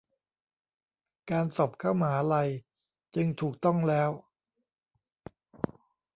[1.31, 2.49] การสอบเข้ามหาลัย
[3.15, 4.09] จึงถูกต้องแล้ว